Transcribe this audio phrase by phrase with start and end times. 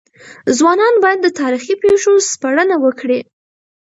[0.57, 3.19] ځوانان بايد د تاريخي پېښو سپړنه وکړي.